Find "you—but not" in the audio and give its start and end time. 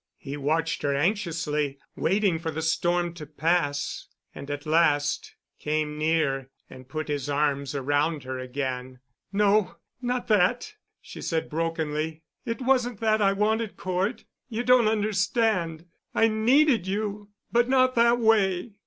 16.87-17.93